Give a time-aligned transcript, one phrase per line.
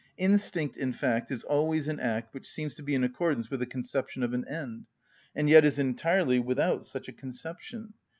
[0.17, 3.67] Instinct, in fact, is always an act which seems to be in accordance with the
[3.67, 4.87] conception of an end,
[5.35, 7.93] and yet is entirely without such a conception.